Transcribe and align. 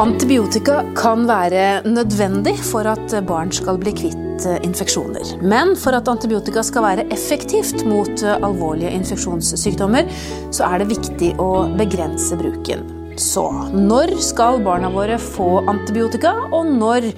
Antibiotika 0.00 0.78
kan 0.96 1.26
være 1.28 1.82
nødvendig 1.84 2.54
for 2.64 2.88
at 2.88 3.12
barn 3.28 3.50
skal 3.52 3.76
bli 3.76 3.92
kvitt 3.92 4.46
eh, 4.48 4.56
infeksjoner. 4.64 5.34
Men 5.44 5.74
for 5.76 5.92
at 5.92 6.08
antibiotika 6.08 6.62
skal 6.64 6.86
være 6.86 7.04
effektivt 7.12 7.84
mot 7.84 8.22
eh, 8.24 8.38
alvorlige 8.40 8.94
infeksjonssykdommer, 8.96 10.08
så 10.56 10.70
er 10.70 10.80
det 10.80 10.88
viktig 10.94 11.34
å 11.36 11.50
begrense 11.76 12.40
bruken. 12.40 12.86
Så 13.20 13.44
når 13.76 14.14
skal 14.24 14.62
barna 14.64 14.88
våre 14.94 15.20
få 15.20 15.66
antibiotika, 15.68 16.32
og 16.48 16.72
når 16.80 17.10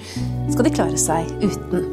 skal 0.51 0.67
de 0.67 0.75
klare 0.75 0.99
seg 0.99 1.31
uten? 1.39 1.87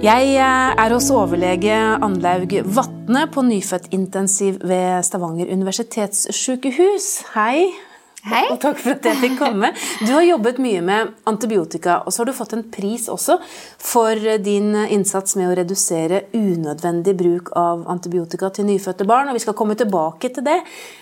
Jeg 0.00 0.32
eh, 0.32 0.74
er 0.80 0.96
hos 0.96 1.12
overlege 1.12 1.76
Anlaug 2.00 2.56
Vatne 2.72 3.28
på 3.28 3.44
nyfødtintensiv 3.52 4.64
ved 4.64 5.04
Stavanger 5.04 5.52
universitetssykehus. 5.52 7.18
Hei. 7.36 7.91
Hei. 8.22 8.44
Og 8.52 8.60
takk 8.62 8.78
for 8.78 8.94
at 8.94 9.06
jeg 9.08 9.18
fikk 9.18 9.32
komme. 9.40 9.72
Du 10.06 10.12
har 10.14 10.22
jobbet 10.22 10.60
mye 10.62 10.82
med 10.86 11.08
antibiotika, 11.26 12.00
og 12.06 12.14
så 12.14 12.22
har 12.22 12.30
du 12.30 12.36
fått 12.36 12.52
en 12.54 12.62
pris 12.70 13.08
også 13.10 13.40
for 13.82 14.18
din 14.44 14.76
innsats 14.84 15.34
med 15.40 15.50
å 15.50 15.56
redusere 15.58 16.28
unødvendig 16.30 17.16
bruk 17.18 17.50
av 17.58 17.82
antibiotika 17.90 18.52
til 18.54 18.68
nyfødte 18.68 19.08
barn. 19.10 19.32
og 19.32 19.34
Vi 19.34 19.42
skal 19.42 19.56
komme 19.58 19.74
tilbake 19.78 20.30
til 20.36 20.46
det. 20.46 20.60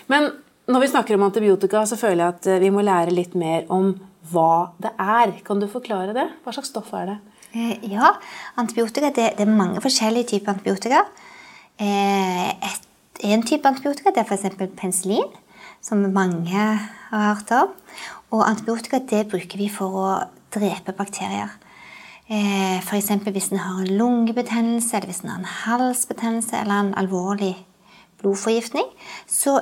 Men 0.09 0.31
når 0.65 0.81
vi 0.81 0.89
snakker 0.95 1.17
om 1.17 1.27
antibiotika, 1.27 1.83
så 1.85 1.99
føler 1.99 2.23
jeg 2.23 2.35
at 2.39 2.49
vi 2.63 2.73
må 2.73 2.81
lære 2.85 3.13
litt 3.13 3.37
mer 3.37 3.69
om 3.69 3.93
hva 4.31 4.71
det 4.81 4.93
er. 4.97 5.35
Kan 5.45 5.61
du 5.61 5.69
forklare 5.69 6.17
det? 6.17 6.25
Hva 6.41 6.55
slags 6.55 6.73
stoff 6.73 6.89
er 6.97 7.05
det? 7.11 7.19
Eh, 7.51 7.85
ja, 7.91 8.15
antibiotika 8.57 9.11
det, 9.11 9.33
det 9.37 9.45
er 9.45 9.59
mange 9.61 9.81
forskjellige 9.83 10.31
typer 10.33 10.55
antibiotika. 10.55 11.05
Eh, 11.77 12.49
et, 12.49 12.91
en 13.29 13.45
type 13.45 13.67
antibiotika 13.67 14.13
det 14.15 14.23
er 14.23 14.29
f.eks. 14.29 14.73
penicillin, 14.79 15.27
som 15.81 16.03
mange 16.13 16.53
har 16.53 16.87
hørt 17.11 17.51
om. 17.57 17.73
Og 18.31 18.45
antibiotika 18.47 19.01
det 19.03 19.25
bruker 19.31 19.59
vi 19.59 19.67
for 19.71 19.97
å 19.99 20.07
drepe 20.53 20.95
bakterier. 20.95 21.51
Eh, 22.31 22.79
F.eks. 22.79 23.09
hvis 23.27 23.51
en 23.51 23.59
har 23.59 23.81
en 23.81 23.97
lungebetennelse, 23.99 24.95
eller 24.95 25.11
hvis 25.11 25.23
en 25.25 25.33
har 25.33 25.41
en 25.41 25.51
halsbetennelse 25.65 26.61
eller 26.61 26.85
en 26.85 26.93
alvorlig 27.01 27.55
blodforgiftning, 28.21 28.87
så 29.27 29.57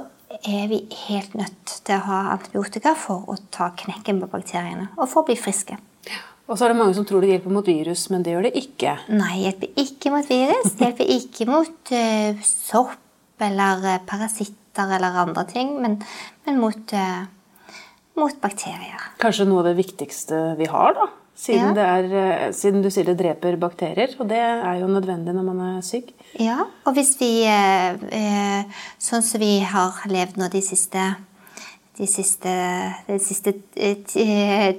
er 0.46 0.68
vi 0.70 0.84
helt 1.08 1.34
nødt 1.34 1.80
til 1.86 1.96
å 1.96 2.06
ha 2.06 2.20
antibiotika 2.36 2.94
for 2.98 3.26
å 3.32 3.38
ta 3.54 3.72
knekken 3.78 4.20
på 4.22 4.30
bakteriene 4.30 4.92
og 5.00 5.08
for 5.10 5.24
å 5.24 5.30
bli 5.32 5.38
friske. 5.40 5.80
Og 6.50 6.58
så 6.58 6.66
er 6.66 6.74
det 6.74 6.80
mange 6.80 6.96
som 6.98 7.06
tror 7.06 7.22
det 7.22 7.32
hjelper 7.32 7.54
mot 7.54 7.66
virus, 7.66 8.08
men 8.10 8.24
det 8.26 8.34
gjør 8.34 8.48
det 8.48 8.56
ikke. 8.58 8.96
Nei, 9.14 9.36
det 9.38 9.44
hjelper 9.48 9.84
ikke 9.84 10.14
mot 10.14 10.30
virus. 10.30 10.72
Det 10.74 10.88
hjelper 10.88 11.12
ikke 11.16 11.46
mot 11.50 11.92
uh, 11.94 12.46
sopp 12.46 13.46
eller 13.46 13.86
uh, 13.86 14.00
parasitter 14.80 14.96
eller 14.96 15.20
andre 15.20 15.46
ting, 15.46 15.82
men, 15.82 16.02
men 16.46 16.60
mot, 16.60 16.94
uh, 16.94 17.26
mot, 18.16 18.42
bakterier. 18.42 19.00
Kanskje 19.20 19.48
noe 19.48 19.64
av 19.64 19.72
det 19.72 19.78
viktigste 19.80 20.56
vi 20.58 20.68
har, 20.70 20.94
da? 20.96 21.10
Siden, 21.40 21.78
ja. 21.78 21.96
er, 21.96 22.52
siden, 22.52 22.82
du 22.84 22.90
sier 22.92 23.06
det 23.08 23.16
dreper 23.16 23.56
bakterier, 23.56 24.12
og 24.20 24.28
det 24.28 24.42
er 24.42 24.82
jo 24.82 24.90
nødvendig 24.92 25.32
når 25.32 25.46
man 25.48 25.62
er 25.78 25.86
syk. 25.88 26.12
Ja, 26.36 26.66
og 26.84 26.98
hvis 26.98 27.16
vi 27.22 27.48
Sånn 29.00 29.24
som 29.24 29.40
vi 29.40 29.62
har 29.64 30.04
levd 30.12 30.36
nå 30.36 30.50
de 30.52 30.60
siste 30.62 31.06
de 32.00 32.08
siste, 32.08 32.52
de 33.08 33.18
siste 33.20 33.54
ti, 34.08 34.26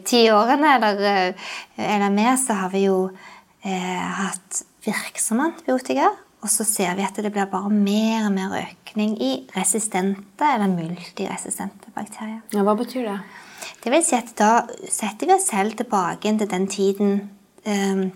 ti, 0.08 0.20
årene 0.32 0.70
eller, 0.78 1.02
eller, 1.76 2.12
mer, 2.12 2.36
så 2.40 2.56
har 2.62 2.70
vi 2.72 2.86
jo 2.86 3.10
eh, 3.60 4.06
hatt 4.20 4.62
virksom 4.86 5.42
antibiotika. 5.44 6.08
Og 6.40 6.48
så 6.48 6.64
ser 6.64 6.94
vi 6.96 7.04
at 7.04 7.18
det 7.20 7.32
blir 7.32 7.48
bare 7.52 7.70
mer 7.72 8.28
og 8.28 8.32
mer 8.32 8.56
økning 8.62 9.16
i 9.20 9.30
resistente 9.52 10.46
eller 10.54 10.72
multiresistente 10.72 11.92
bakterier. 11.94 12.40
Ja, 12.54 12.64
Hva 12.64 12.74
betyr 12.78 13.04
det? 13.10 13.18
Det 13.84 13.92
vil 13.92 14.04
si 14.04 14.16
at 14.16 14.32
Da 14.38 14.64
setter 14.88 15.28
vi 15.28 15.36
oss 15.36 15.50
selv 15.52 15.76
tilbake 15.76 16.32
til 16.38 16.48
den 16.48 16.66
tiden 16.66 17.12
eh, 17.64 18.08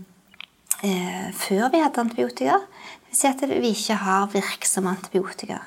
eh, 0.82 1.28
før 1.32 1.68
vi 1.72 1.84
hadde 1.84 2.00
antibiotika. 2.00 2.56
Det 3.04 3.12
vil 3.12 3.20
si 3.20 3.28
at 3.28 3.44
vi 3.50 3.74
ikke 3.74 4.00
har 4.06 4.32
virksomme 4.32 4.96
antibiotika 4.96 5.60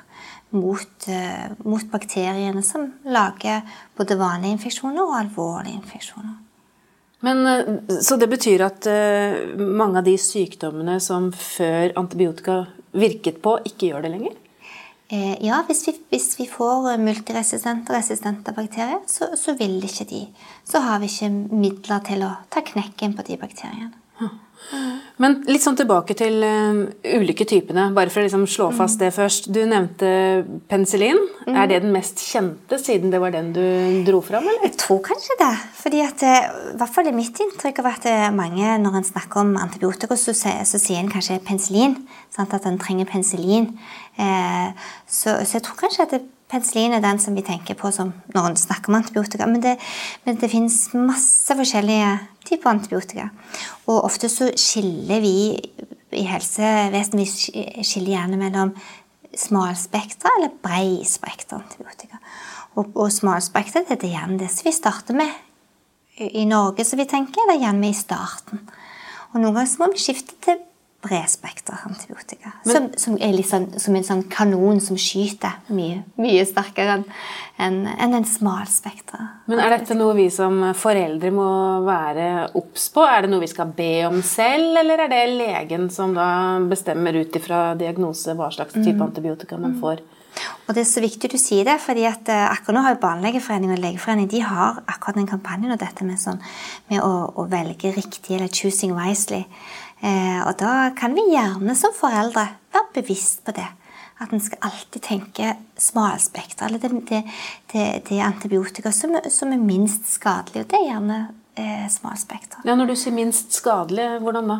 mot, 0.50 1.08
eh, 1.08 1.50
mot, 1.64 1.90
bakteriene 1.90 2.62
som 2.62 2.92
lager 3.04 3.62
både 3.96 4.18
vanlige 4.18 4.58
infeksjoner 4.58 5.02
og 5.02 5.18
alvorlige 5.18 5.76
infeksjoner. 5.76 6.47
Men, 7.26 7.46
uh, 7.46 8.00
så 8.04 8.18
det 8.20 8.30
betyr 8.30 8.64
at 8.66 8.88
uh, 8.88 9.56
mange 9.58 10.00
av 10.00 10.06
de 10.06 10.16
sykdommene 10.20 10.98
som 11.02 11.30
før 11.34 11.94
antibiotika 11.98 12.64
virket 12.98 13.40
på, 13.44 13.58
ikke 13.68 13.92
gjør 13.92 14.06
det 14.06 14.14
lenger? 14.16 14.36
ja, 15.08 15.62
hvis 15.64 15.86
vi, 15.86 15.92
hvis 16.12 16.34
vi, 16.36 16.44
får 16.52 16.98
multiresistente 17.00 17.88
og 17.88 17.96
resistente 17.96 18.52
bakterier, 18.52 18.98
så, 19.08 19.30
så 19.40 19.54
vil 19.56 19.78
ikke 19.80 20.04
de. 20.04 20.18
Så 20.68 20.82
har 20.84 21.00
vi 21.00 21.08
ikke 21.08 21.30
midler 21.32 22.02
til 22.04 22.26
å 22.26 22.34
ta 22.52 22.60
knekken 22.60 23.14
på 23.16 23.24
de 23.24 23.38
bakteriene. 23.40 23.88
Men 25.18 25.38
litt 25.48 25.64
sånn 25.64 25.76
tilbake 25.78 26.14
til 26.18 26.42
uh, 26.44 26.84
ulike 27.18 27.46
typene, 27.48 27.88
bare 27.96 28.12
for 28.12 28.20
å 28.20 28.26
liksom 28.26 28.44
slå 28.50 28.68
fast 28.76 29.00
det 29.00 29.10
først. 29.16 29.48
Du 29.54 29.60
nevnte 29.66 30.10
penicillin. 30.70 31.18
Mm. 31.46 31.56
Er 31.56 31.70
det 31.70 31.80
den 31.82 31.94
mest 31.94 32.22
kjente, 32.22 32.78
siden 32.78 33.10
det 33.14 33.20
var 33.22 33.34
den 33.34 33.50
du 33.56 33.64
dro 34.06 34.20
fram? 34.24 34.46
Eller? 34.46 34.68
Jeg 34.68 34.76
tror 34.82 35.00
kanskje 35.08 35.38
det. 35.40 35.50
Fordi 35.80 36.02
at, 36.04 36.22
eh, 36.22 36.48
i 36.74 36.76
hvert 36.78 36.94
fall 36.94 37.10
er 37.10 37.16
mitt 37.16 37.42
inntrykk 37.42 37.82
av 37.82 37.90
at 37.94 38.08
eh, 38.10 38.28
mange, 38.34 38.76
når 38.84 39.00
en 39.00 39.08
snakker 39.10 39.42
om 39.42 39.54
antibiotika, 39.58 40.18
så, 40.18 40.34
så 40.36 40.78
sier 40.78 41.00
en 41.00 41.12
kanskje 41.12 41.40
penicillin. 41.48 41.96
Sant? 42.34 42.54
At 42.54 42.68
en 42.68 42.78
trenger 42.78 43.08
penicillin. 43.10 43.72
Eh, 44.18 44.88
så, 45.06 45.38
så, 45.42 45.58
jeg 45.58 45.66
tror 45.66 45.80
kanskje 45.82 46.06
at 46.06 46.16
det, 46.16 46.22
Penicillin 46.48 46.96
er 46.96 47.04
den 47.04 47.20
som 47.20 47.36
vi 47.36 47.44
tenker 47.44 47.76
på 47.76 47.90
når 47.92 48.46
en 48.46 48.56
snakker 48.56 48.92
om 48.92 48.98
antibiotika. 48.98 49.46
Men 49.46 49.62
det, 49.64 49.76
men 50.24 50.38
det 50.40 50.50
finnes 50.52 50.76
masse 50.96 51.56
forskjellige 51.56 52.14
typer 52.48 52.72
antibiotika. 52.72 53.28
Og 53.86 54.06
ofte 54.08 54.30
så 54.32 54.50
skiller 54.56 55.20
vi 55.24 55.34
i 56.16 56.24
helsevesenet 56.24 57.20
vi 57.20 57.84
skiller 57.84 58.14
gjerne 58.14 58.40
mellom 58.40 58.72
smalspektra 59.36 60.32
eller 60.38 60.54
breispektra 60.64 61.60
antibiotika. 61.60 62.20
Og, 62.78 62.94
og 62.96 63.12
smalspektra 63.12 63.84
det 63.88 64.00
er 64.00 64.16
gjerne 64.16 64.40
det 64.40 64.48
som 64.52 64.70
vi 64.70 64.76
starter 64.76 65.18
med 65.18 65.44
i 66.18 66.44
Norge, 66.48 66.84
som 66.84 66.98
vi 66.98 67.06
tenker, 67.06 67.44
det 67.46 67.58
er 67.58 67.66
gjerne 67.68 67.90
i 67.92 67.96
starten. 67.96 68.64
Og 69.30 69.42
noen 69.42 69.54
ganger 69.54 69.82
må 69.82 69.92
vi 69.92 70.02
skifte 70.02 70.34
til 70.42 70.58
bredspektra 71.02 71.78
antibiotika. 71.84 72.52
Men, 72.64 72.74
som, 72.74 72.88
som, 72.96 73.18
er 73.22 73.32
liksom, 73.36 73.68
som 73.78 73.94
en 73.94 74.06
sånn 74.06 74.24
kanon 74.32 74.80
som 74.82 74.98
skyter 74.98 75.60
mye, 75.70 76.00
mye 76.18 76.42
sterkere 76.48 76.98
enn 76.98 77.04
en, 77.58 77.78
en 77.86 78.16
en 78.18 78.26
smalspektra. 78.26 79.28
Men 79.46 79.62
er 79.62 79.76
dette 79.76 79.94
noe 79.98 80.16
vi 80.18 80.26
som 80.34 80.60
foreldre 80.78 81.30
må 81.34 81.48
være 81.86 82.28
obs 82.58 82.88
på? 82.94 83.06
Er 83.06 83.24
det 83.24 83.32
noe 83.32 83.44
vi 83.46 83.50
skal 83.50 83.70
be 83.78 83.92
om 84.10 84.20
selv, 84.26 84.74
eller 84.82 85.06
er 85.06 85.14
det 85.14 85.24
legen 85.38 85.88
som 85.94 86.14
da 86.18 86.28
bestemmer 86.66 87.18
ut 87.18 87.38
ifra 87.38 87.72
diagnose 87.78 88.34
hva 88.38 88.50
slags 88.54 88.74
type 88.74 88.98
mm. 88.98 89.06
antibiotika 89.10 89.58
man 89.58 89.78
får? 89.78 90.02
Og 90.66 90.74
Det 90.74 90.82
er 90.82 90.88
så 90.88 91.02
viktig 91.02 91.30
du 91.32 91.38
sier 91.40 91.66
det, 91.66 91.78
fordi 91.82 92.04
at 92.08 92.28
uh, 92.30 92.50
akkurat 92.52 92.76
nå 92.76 92.84
har 92.84 93.00
Barnelegeforeningen 93.02 93.78
og 93.78 93.82
Legeforeningen 93.82 94.30
de 94.30 94.42
har 94.44 94.82
akkurat 94.86 95.18
den 95.18 95.30
kampanjen 95.30 95.74
og 95.74 95.80
dette 95.80 96.06
med, 96.06 96.20
sånn, 96.20 96.40
med 96.90 97.02
å, 97.02 97.12
å, 97.34 97.46
velge 97.50 97.94
riktig, 97.96 98.36
eller 98.36 98.52
'choosing 98.52 98.94
wisely'. 98.96 99.46
Eh, 100.00 100.40
og 100.46 100.54
da 100.60 100.90
kan 100.98 101.16
vi 101.16 101.26
gjerne 101.32 101.74
som 101.78 101.94
foreldre 101.96 102.46
være 102.74 102.94
bevisst 103.00 103.42
på 103.46 103.54
det. 103.56 103.66
At 104.18 104.32
en 104.34 104.42
skal 104.42 104.62
alltid 104.66 105.02
tenke 105.02 105.52
smalspektra, 105.78 106.66
eller 106.66 106.82
det, 106.82 106.90
det, 107.06 107.20
det, 107.72 107.84
det 108.08 108.18
antibiotika 108.22 108.90
som, 108.92 109.14
som, 109.30 109.52
er 109.54 109.62
minst 109.62 110.10
skadelig. 110.10 110.64
Og 110.64 110.70
det 110.70 110.80
er 110.80 110.88
gjerne 110.88 111.18
eh, 111.54 111.86
smalspektra. 111.90 112.64
Ja, 112.66 112.74
Når 112.74 112.90
du 112.90 112.96
sier 112.98 113.14
minst 113.14 113.54
skadelig, 113.54 114.08
hvordan 114.24 114.50
da? 114.50 114.58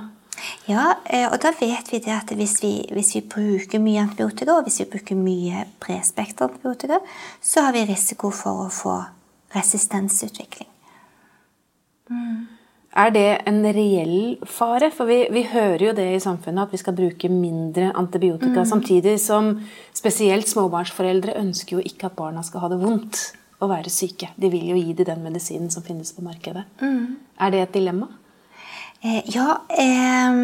Ja, 0.71 0.85
eh, 1.05 1.27
og 1.27 1.41
da 1.43 1.51
vet 1.59 1.91
vi 1.91 1.99
det 2.05 2.15
at 2.15 2.31
hvis 2.39 2.59
vi, 2.63 2.73
hvis 2.95 3.15
vi, 3.17 3.25
bruker 3.27 3.83
mye 3.83 4.05
antibiotika, 4.07 4.55
og 4.55 4.69
hvis 4.69 4.79
vi 4.85 4.91
bruker 4.93 5.19
mye 5.19 5.65
bredspekter 5.83 6.47
antibiotika, 6.47 7.01
så 7.43 7.67
har 7.67 7.75
vi 7.75 7.87
risiko 7.89 8.31
for 8.35 8.67
å 8.67 8.71
få 8.73 8.95
resistensutvikling. 9.55 10.71
Mm. 12.11 12.58
Er 12.97 13.11
det 13.13 13.27
en 13.47 13.61
reell 13.63 14.39
fare? 14.49 14.89
For 14.95 15.09
vi, 15.11 15.19
vi, 15.33 15.43
hører 15.53 15.85
jo 15.91 15.97
det 15.97 16.07
i 16.15 16.23
samfunnet 16.23 16.67
at 16.67 16.73
vi 16.73 16.81
skal 16.81 16.97
bruke 16.97 17.29
mindre 17.29 17.91
antibiotika. 17.93 18.63
Mm. 18.63 18.71
Samtidig 18.71 19.19
som 19.21 19.53
spesielt 19.97 20.49
småbarnsforeldre 20.49 21.37
ønsker 21.39 21.79
jo 21.79 21.85
ikke 21.85 22.09
at 22.09 22.17
barna 22.17 22.43
skal 22.47 22.65
ha 22.65 22.73
det 22.73 22.81
vondt 22.81 23.21
å 23.61 23.69
være 23.71 23.93
syke. 23.93 24.31
De 24.41 24.51
vil 24.53 24.71
jo 24.73 24.79
gi 24.79 24.95
dem 24.97 25.11
den 25.11 25.27
medisinen 25.27 25.71
som 25.71 25.85
finnes 25.85 26.15
på 26.17 26.25
markedet. 26.25 26.65
Mm. 26.81 27.19
Er 27.39 27.55
det 27.55 27.63
et 27.67 27.77
dilemma? 27.77 28.09
Eh, 29.03 29.21
ja, 29.31 29.61
eh, 29.69 30.39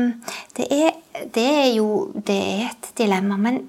det, 0.58 0.68
er, 0.68 0.92
det, 1.24 1.46
er, 1.48 1.70
jo 1.74 1.88
det 2.14 2.36
er 2.36 2.66
et 2.68 2.90
dilemma. 2.98 3.38
Men 3.40 3.62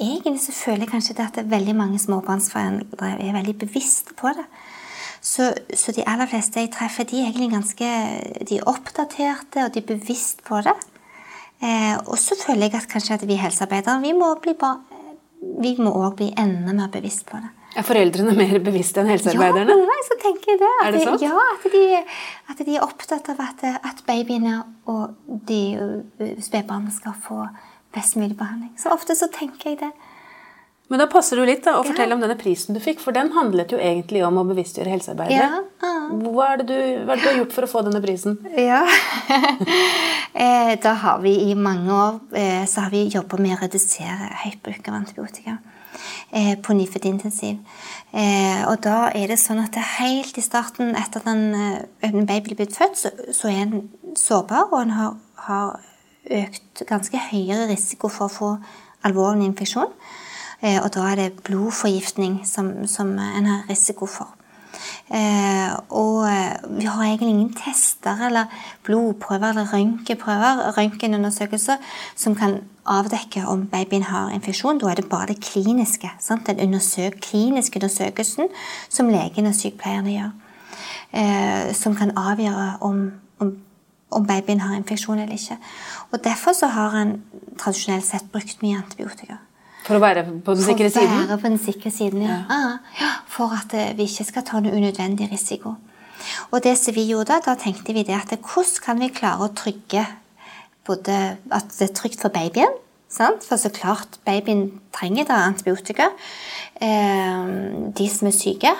egentlig 0.00 0.42
så 0.44 0.52
føler 0.56 0.84
jeg 0.84 0.94
kanskje 0.96 1.18
at 1.24 1.40
veldig 1.50 1.76
mange 1.78 2.00
småbarnsforeldre 2.02 3.14
er 3.20 3.36
veldig 3.38 3.58
bevisste 3.64 4.16
på 4.18 4.34
det. 4.36 4.48
Så, 5.24 5.54
så, 5.72 5.92
de 5.96 6.04
aller 6.04 6.28
fleste 6.28 6.60
jeg 6.60 6.72
treffer, 6.74 7.06
de 7.08 7.22
er 7.22 7.30
egentlig 7.30 7.54
ganske 7.54 7.92
de 8.44 8.58
er 8.58 8.66
oppdaterte 8.68 9.64
og 9.64 9.72
de 9.72 9.80
er 9.80 9.86
bevisst 9.88 10.44
på 10.44 10.60
det. 10.66 10.74
Eh, 11.64 11.94
og 12.04 12.18
så 12.20 12.36
føler 12.36 12.68
jeg 12.68 12.82
at 12.82 12.90
kanskje 12.90 13.16
at 13.16 13.24
vi 13.28 13.38
helsearbeidere 13.40 14.02
vi 14.02 14.12
må 14.12 14.34
bli 14.44 14.52
ba, 14.60 14.74
vi 15.64 15.72
må 15.80 15.94
òg 15.96 16.18
bli 16.18 16.28
enda 16.36 16.74
mer 16.76 16.92
bevisst 16.92 17.24
på 17.30 17.40
det. 17.40 17.52
Er 17.74 17.86
foreldrene 17.86 18.34
mer 18.36 18.60
bevisste 18.62 19.00
enn 19.02 19.08
helsearbeiderne? 19.10 19.74
Ja, 19.80 20.00
så 20.06 20.18
tenker 20.22 20.52
jeg 20.52 20.60
det. 20.60 20.72
At 20.76 20.86
Er 20.86 20.94
det 20.94 21.02
sant? 21.08 21.24
Ja, 21.24 21.46
at 21.56 21.64
de, 21.72 21.84
at 22.52 22.60
de 22.68 22.76
er 22.76 22.84
opptatt 22.84 23.30
av 23.32 23.40
at, 23.42 23.64
at 23.80 24.04
babyene 24.06 24.60
og 24.92 25.16
de 25.48 25.62
uh, 25.80 26.36
spedbarna 26.44 26.92
skal 26.94 27.16
få 27.24 27.40
best 27.96 28.20
mulig 28.20 28.36
behandling. 28.38 28.76
Så 28.78 28.92
ofte 28.94 29.16
så 29.18 29.26
tenker 29.32 29.72
jeg 29.72 29.80
det. 29.82 29.90
Men 30.92 31.00
da 31.00 31.06
passer 31.08 31.40
det 31.40 31.44
litt 31.48 31.62
da, 31.64 31.78
å 31.80 31.84
fortelle 31.86 32.12
om 32.12 32.20
denne 32.20 32.36
prisen 32.36 32.76
du 32.76 32.80
fikk, 32.82 32.98
for 33.00 33.16
den 33.16 33.30
handlet 33.32 33.72
jo 33.72 33.78
egentlig 33.80 34.20
om 34.26 34.36
å 34.36 34.44
bevisstgjøre 34.50 34.92
helsearbeidere. 34.92 35.62
Ja. 35.80 35.92
Hva, 36.10 36.48
er 36.50 36.60
det 36.60 36.66
du, 36.68 36.80
hva 37.06 37.14
er 37.14 37.20
det 37.20 37.24
du 37.24 37.28
har 37.30 37.38
gjort 37.38 37.54
for 37.56 37.64
å 37.64 37.70
få 37.70 37.84
denne 37.86 38.02
prisen? 38.04 38.38
Ja. 38.58 38.84
Eh, 40.34 40.72
da 40.82 40.96
har 40.98 41.20
vi 41.22 41.30
i 41.46 41.52
mange 41.54 41.94
år 41.94 42.16
eh, 42.34 42.64
så 42.66 42.82
har 42.82 42.90
vi 42.90 43.04
jobba 43.06 43.38
med 43.38 43.52
å 43.54 43.58
redusere 43.60 44.32
høyt 44.40 44.58
bruk 44.66 44.88
av 44.90 44.96
antibiotika 44.96 45.52
eh, 46.34 46.56
på 46.58 46.74
nyfødtintensiv. 46.74 47.60
intensiv. 47.60 48.64
og 48.66 48.80
da 48.82 48.96
er 49.14 49.30
det 49.30 49.38
sånn 49.38 49.62
at 49.62 49.78
det 49.78 49.84
helt 50.00 50.34
i 50.34 50.42
starten, 50.42 50.90
etter 50.98 51.22
at 51.22 51.30
en, 51.30 52.26
baby 52.26 52.58
blir 52.58 52.74
født, 52.74 52.98
så, 52.98 53.14
så 53.30 53.52
er 53.52 53.62
en 53.62 53.86
sårbar, 54.18 54.72
og 54.72 54.80
en 54.80 54.96
har, 54.98 55.14
har 55.46 55.78
økt 56.42 56.82
ganske 56.90 57.22
høyere 57.30 57.70
risiko 57.70 58.10
for 58.10 58.26
å 58.26 58.34
få 58.34 58.52
alvorlig 59.06 59.46
infeksjon. 59.52 59.94
Eh, 60.64 60.80
og 60.80 60.94
da 60.94 61.10
er 61.10 61.20
det 61.20 61.42
blodforgiftning 61.44 62.40
som, 62.48 62.86
som 62.88 63.12
en 63.18 63.46
har 63.50 63.66
risiko 63.68 64.06
for. 64.08 64.32
Eh, 65.12 65.72
og 65.92 66.24
eh, 66.24 66.54
vi 66.78 66.86
har 66.88 67.04
egentlig 67.04 67.28
ingen 67.28 67.52
tester 67.58 68.24
eller 68.26 68.48
blodprøver 68.86 69.50
eller 69.50 69.72
røntgenprøver, 69.72 70.62
røntgenundersøkelser, 70.78 71.76
som 72.16 72.34
kan 72.34 72.62
avdekke 72.86 73.44
om 73.46 73.66
babyen 73.66 74.08
har 74.08 74.32
infeksjon. 74.32 74.80
Da 74.80 74.90
er 74.90 75.02
det 75.02 75.08
bare 75.10 75.34
det 75.34 75.44
kliniske. 75.44 76.10
Sant? 76.20 76.46
Den 76.46 76.60
undersøk, 76.60 77.20
kliniske 77.20 77.76
undersøkelsen 77.76 78.48
som 78.88 79.12
legen 79.12 79.46
og 79.46 79.54
sykepleierne 79.54 80.16
gjør. 80.16 80.32
Som 81.78 81.94
kan 81.94 82.10
avgjøre 82.18 82.78
om, 82.82 83.12
om, 83.38 83.52
om 84.10 84.26
babyen 84.26 84.60
har 84.60 84.74
infeksjon 84.74 85.18
eller 85.18 85.36
ikke. 85.36 85.56
Og 86.10 86.24
Derfor 86.24 86.52
så 86.52 86.66
har 86.66 86.96
en 86.98 87.20
tradisjonelt 87.58 88.04
sett 88.04 88.32
brukt 88.32 88.62
mye 88.62 88.80
antibiotika. 88.82 89.38
For 89.84 89.98
å 89.98 90.02
være 90.02 90.24
på 90.44 90.54
den 90.56 90.64
sikre 90.64 90.88
siden? 90.92 91.10
For 91.10 91.24
å 91.24 91.28
være 91.28 91.40
på 91.42 91.50
den 91.50 91.60
sikre 91.60 91.92
siden, 91.92 92.22
ja. 92.24 92.38
Ah, 92.48 92.76
ja. 93.00 93.10
For 93.30 93.52
at 93.56 93.74
eh, 93.76 93.92
vi 93.98 94.06
ikke 94.08 94.26
skal 94.30 94.46
ta 94.48 94.60
noe 94.64 94.72
unødvendig 94.72 95.28
risiko. 95.32 95.74
Og 96.50 96.62
det 96.64 96.76
som 96.80 96.96
vi 96.96 97.04
gjorde 97.10 97.34
da, 97.34 97.40
da 97.52 97.56
tenkte 97.60 97.92
vi 97.92 98.04
det 98.06 98.16
at 98.16 98.32
hvordan 98.38 98.80
kan 98.84 99.02
vi 99.02 99.12
klare 99.12 99.44
å 99.44 99.52
trygge 99.52 100.06
både 100.88 101.18
at 101.52 101.76
det 101.78 101.88
er 101.88 101.94
trygt 101.96 102.24
for 102.24 102.32
babyen, 102.32 102.72
sant? 103.12 103.44
for 103.44 103.60
så 103.60 103.70
klart 103.72 104.18
babyen 104.24 104.66
trenger 104.94 105.28
da 105.28 105.42
antibiotika, 105.48 106.10
eh, 106.80 107.54
de 107.96 108.08
som 108.12 108.28
er 108.28 108.36
syke. 108.36 108.72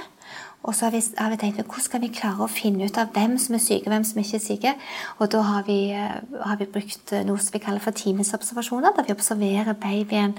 Og 0.65 0.73
så 0.73 0.87
har 0.87 0.95
vi, 0.95 1.03
har 1.19 1.33
vi 1.33 1.39
tenkt 1.41 1.61
hvordan 1.61 1.85
skal 1.85 2.01
vi 2.01 2.09
klare 2.15 2.47
å 2.47 2.49
finne 2.49 2.87
ut 2.89 2.99
av 3.01 3.11
hvem 3.13 3.37
som 3.41 3.57
er 3.57 3.61
syke, 3.61 3.91
hvem 3.93 4.05
som 4.09 4.21
ikke 4.23 4.39
er 4.39 4.45
syke. 4.45 4.73
Og 5.19 5.29
da 5.35 5.43
har 5.45 5.67
vi, 5.67 5.79
eh, 5.93 6.17
har 6.41 6.57
vi 6.61 6.71
brukt 6.77 7.13
eh, 7.13 7.25
noe 7.29 7.43
som 7.43 7.53
vi 7.53 7.61
kaller 7.61 7.85
for 7.85 7.97
timesobservasjoner, 8.01 8.95
der 8.97 9.05
vi 9.05 9.13
observerer 9.13 9.77
babyen 9.77 10.33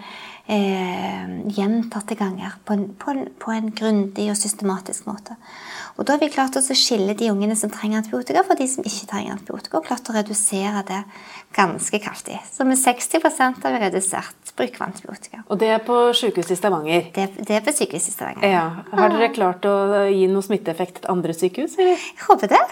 eh, 0.50 1.30
gjentatte 1.54 2.18
ganger 2.18 2.58
på 2.66 2.74
en, 2.74 2.88
på, 2.98 3.14
en, 3.14 3.28
en 3.54 3.72
grundig 3.78 4.32
og 4.34 4.40
systematisk 4.42 5.06
måte. 5.06 5.38
Og 5.96 6.04
da 6.04 6.16
har 6.16 6.20
vi 6.20 6.28
klart 6.32 6.58
å 6.60 6.64
skille 6.66 7.16
de 7.16 7.30
ungene 7.32 7.56
som 7.56 7.72
trenger 7.72 8.02
antibiotika, 8.02 8.44
fra 8.44 8.58
de 8.60 8.68
som 8.68 8.84
ikke 8.84 9.08
trenger 9.12 9.38
antibiotika, 9.38 9.80
og 9.80 9.86
klart 9.88 10.10
å 10.12 10.16
redusere 10.18 10.84
det 10.90 11.02
ganske 11.56 12.00
kraftig. 12.04 12.40
Så 12.52 12.68
med 12.68 12.80
60% 12.82 13.64
har 13.64 13.76
vi 13.76 13.84
redusert 13.86 14.52
bruk 14.60 14.76
av 14.82 14.90
antibiotika. 14.90 15.44
Og 15.48 15.60
det 15.62 15.72
er 15.72 15.80
på 15.88 16.00
sykehuset 16.16 16.58
i 16.58 16.60
Stavanger. 16.60 17.08
Det, 17.16 17.30
det 17.48 17.60
er 17.60 17.64
på 17.64 17.76
sykehuset 17.76 18.12
i 18.12 18.16
Stavanger. 18.18 18.50
Ja. 18.52 18.66
Har 18.92 19.16
dere 19.16 19.32
klart 19.36 19.68
å 19.68 19.76
gi 20.12 20.28
noe 20.32 20.44
smitteeffekt 20.44 21.04
til 21.04 21.16
andre 21.16 21.36
sykehus? 21.38 21.80
Eller? 21.80 21.96
Jeg 21.96 22.28
håper 22.28 22.52
det. 22.56 22.64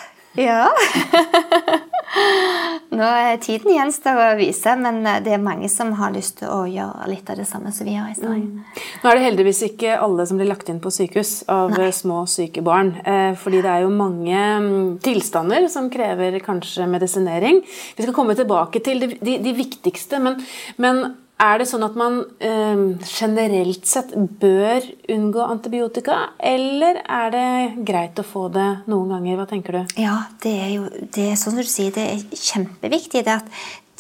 Ja. 0.43 0.67
Nå 2.93 3.05
er 3.07 3.39
tiden 3.41 3.73
gjenstår 3.73 4.19
å 4.21 4.27
vise, 4.37 4.75
men 4.79 4.99
eh, 5.09 5.19
det 5.25 5.33
er 5.35 5.41
mange 5.41 5.69
som 5.71 5.93
har 5.97 6.13
lyst 6.13 6.37
til 6.41 6.51
å 6.53 6.63
gjøre 6.69 7.07
litt 7.09 7.29
av 7.33 7.39
det 7.39 7.47
samme 7.49 7.71
som 7.73 7.87
vi 7.87 7.95
gjør 7.95 8.11
i 8.11 8.17
Stavanger. 8.17 8.83
Nå 9.01 9.09
er 9.09 9.19
det 9.19 9.25
heldigvis 9.25 9.63
ikke 9.69 9.95
alle 9.97 10.27
som 10.29 10.37
blir 10.39 10.49
lagt 10.51 10.69
inn 10.69 10.81
på 10.83 10.91
sykehus 10.93 11.33
av 11.51 11.73
Nei. 11.73 11.89
små 11.95 12.23
syke 12.29 12.61
barn. 12.65 12.93
eh, 13.05 13.33
Fordi 13.39 13.63
det 13.65 13.71
er 13.73 13.85
jo 13.87 13.89
mange 13.97 14.43
mm, 14.67 14.99
tilstander 15.03 15.67
som 15.73 15.89
krever 15.93 16.37
kanskje 16.45 16.87
medisinering. 16.91 17.63
Vi 17.97 18.05
skal 18.05 18.15
komme 18.15 18.37
tilbake 18.37 18.83
til 18.85 19.01
de, 19.03 19.11
de, 19.19 19.39
de 19.43 19.57
viktigste, 19.57 20.21
men, 20.23 20.39
men 20.77 21.03
er 21.43 21.59
det 21.59 21.67
sånn 21.69 21.83
at 21.85 21.95
man 21.99 22.19
eh, 22.43 22.81
generelt 23.09 23.87
sett 23.89 24.13
bør 24.41 24.85
unngå 25.11 25.45
antibiotika, 25.45 26.17
eller 26.39 27.01
er 27.03 27.33
det 27.33 27.85
greit 27.87 28.19
å 28.19 28.25
få 28.27 28.47
det 28.53 28.69
noen 28.91 29.15
ganger? 29.15 29.39
Hva 29.39 29.47
tenker 29.49 29.77
du? 29.77 29.95
Ja, 30.01 30.17
det 30.43 30.53
er 30.65 30.73
jo 30.77 30.89
det 31.15 31.29
er 31.31 31.39
sånn 31.39 31.59
du 31.59 31.63
sier, 31.67 31.93
det 31.95 32.05
er 32.15 32.23
kjempeviktig. 32.37 33.25
det 33.25 33.39
at 33.41 33.49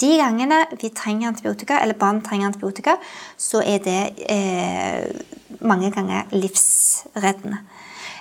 de 0.01 0.09
gangene 0.17 0.63
vi 0.81 0.89
trenger 0.95 1.29
antibiotika, 1.29 1.79
eller 1.83 1.99
barn 1.99 2.21
trenger 2.25 2.49
antibiotika, 2.49 2.97
så 3.37 3.61
er 3.61 3.83
det 3.85 3.99
eh, 4.31 5.05
mange 5.61 5.91
ganger 5.93 6.31
livsreddende. 6.33 7.61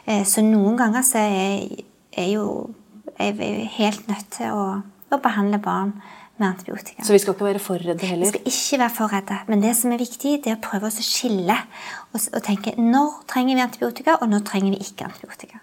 Eh, 0.04 0.24
så 0.28 0.44
noen 0.44 0.76
ganger 0.80 1.06
så 1.06 1.22
er, 1.22 1.84
er, 2.12 2.28
jo, 2.34 2.72
er 3.16 3.36
vi 3.38 3.52
helt 3.78 4.08
nødt 4.10 4.28
til 4.36 4.52
å, 4.52 4.66
å 4.82 5.22
behandle 5.22 5.62
barn 5.62 5.94
med 6.42 6.50
antibiotika. 6.50 7.04
Så 7.06 7.14
vi 7.14 7.20
skal 7.22 7.36
ikke 7.36 7.48
være 7.48 7.62
for 7.62 7.82
redde 7.82 8.10
Vi 8.18 8.30
skal 8.32 8.50
ikke 8.50 8.80
være 8.82 8.94
for 8.96 9.14
redde. 9.14 9.38
Men 9.48 9.62
det 9.64 9.72
som 9.78 9.94
er 9.94 10.02
viktig, 10.02 10.34
det 10.44 10.52
er 10.52 10.58
å 10.58 10.64
prøve 10.64 10.90
å 10.90 11.06
skille 11.06 11.56
og, 11.56 12.18
og 12.18 12.42
tenke 12.44 12.74
når 12.78 13.22
trenger 13.30 13.58
vi 13.58 13.64
antibiotika, 13.64 14.18
og 14.20 14.30
når 14.32 14.44
trenger 14.50 14.74
vi 14.74 14.82
ikke 14.84 15.08
antibiotika. 15.08 15.62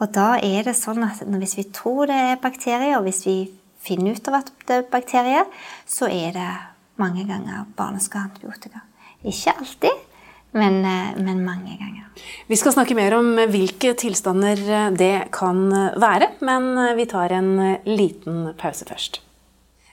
Og 0.00 0.12
da 0.16 0.28
er 0.40 0.64
det 0.64 0.76
sånn 0.78 1.04
at 1.04 1.20
hvis 1.28 1.58
vi 1.58 1.66
tror 1.76 2.08
det 2.08 2.20
er 2.32 2.42
bakterier, 2.42 2.96
og 2.98 3.04
hvis 3.08 3.24
vi 3.28 3.38
finner 3.84 4.16
ut 4.16 4.30
av 4.32 4.40
at 4.40 4.52
det 4.68 4.78
er 4.80 4.92
bakterier, 4.92 5.48
så 5.88 6.08
er 6.08 6.36
det 6.36 6.50
mange 7.00 7.26
ganger 7.28 7.68
barnet 7.76 8.04
skal 8.04 8.24
ha 8.24 8.30
antibiotika. 8.30 8.84
Ikke 9.20 9.52
alltid, 9.52 10.04
men, 10.56 10.80
eh, 10.84 11.16
men 11.20 11.44
mange 11.44 11.76
ganger. 11.76 12.08
Vi 12.48 12.56
skal 12.56 12.74
snakke 12.74 12.96
mer 12.96 13.14
om 13.16 13.36
hvilke 13.52 13.94
tilstander 13.96 14.60
det 14.96 15.30
kan 15.36 15.68
være, 16.00 16.32
men 16.40 16.96
vi 16.96 17.06
tar 17.08 17.32
en 17.36 17.52
liten 17.86 18.54
pause 18.60 18.88
først. 18.88 19.20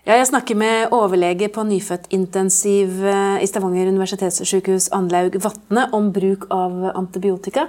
Ja, 0.07 0.15
jeg 0.15 0.29
snakker 0.29 0.55
med 0.55 0.93
overlege 0.95 1.49
på 1.51 1.65
nyfødtintensiv 1.67 3.01
eh, 3.03 3.41
i 3.43 3.47
Stavanger 3.49 3.89
universitetssykehus, 3.91 4.85
Anlaug 4.95 5.35
Vatne, 5.43 5.83
om 5.91 6.13
bruk 6.15 6.45
av 6.47 6.77
antibiotika. 6.93 7.65